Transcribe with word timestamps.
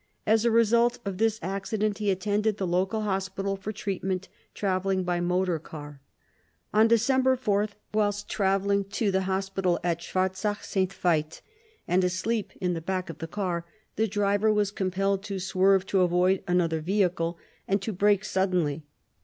As 0.25 0.45
a 0.45 0.49
result 0.49 0.97
of 1.05 1.19
this 1.19 1.37
accident, 1.43 1.99
he 1.99 2.09
attended 2.09 2.57
the 2.57 2.65
local 2.65 3.01
hospital 3.03 3.55
for 3.55 3.71
treatment, 3.71 4.29
traveling 4.55 5.03
by 5.03 5.19
motor 5.19 5.59
car. 5.59 6.01
On 6.73 6.87
December 6.87 7.37
4th, 7.37 7.73
whilst 7.93 8.27
traveling 8.27 8.83
to 8.85 9.11
the 9.11 9.21
hospital 9.29 9.79
at 9.83 10.01
Schwarzach 10.01 10.63
St. 10.63 10.89
Veith, 10.91 11.41
and 11.87 12.03
asleep 12.03 12.51
in 12.59 12.73
the 12.73 12.81
back 12.81 13.11
of 13.11 13.19
the 13.19 13.27
car, 13.27 13.63
the 13.95 14.07
driver 14.07 14.51
was 14.51 14.71
compelled 14.71 15.21
to 15.25 15.37
swerve 15.39 15.85
to 15.85 16.01
avoid 16.01 16.41
another 16.47 16.81
vehicle, 16.81 17.37
and 17.67 17.79
to 17.83 17.93
brake 17.93 18.25
suddenly. 18.25 18.83